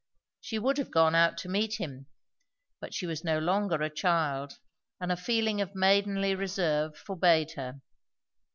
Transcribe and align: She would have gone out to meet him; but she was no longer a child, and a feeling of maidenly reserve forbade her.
She 0.39 0.57
would 0.57 0.79
have 0.79 0.89
gone 0.89 1.13
out 1.13 1.37
to 1.37 1.47
meet 1.47 1.75
him; 1.79 2.07
but 2.79 2.91
she 2.91 3.05
was 3.05 3.23
no 3.23 3.37
longer 3.37 3.83
a 3.83 3.89
child, 3.91 4.57
and 4.99 5.11
a 5.11 5.15
feeling 5.15 5.61
of 5.61 5.75
maidenly 5.75 6.33
reserve 6.33 6.97
forbade 6.97 7.51
her. 7.51 7.81